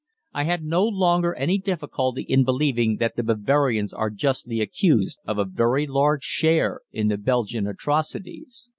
[0.33, 5.37] I had no longer any difficulty in believing that the Bavarians are justly accused of
[5.37, 8.67] a very large share in the Belgian atrocities.